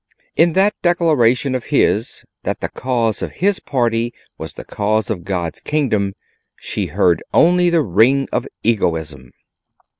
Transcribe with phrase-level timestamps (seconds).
[0.35, 5.23] In that declaration of his, that the cause of his party was the cause of
[5.23, 6.15] God's kingdom,
[6.59, 9.29] she heard only the ring of egoism.